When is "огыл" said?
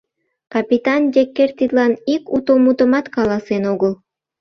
3.73-3.93